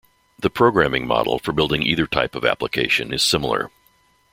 [0.39, 3.69] The programming model for building either type of application is similar.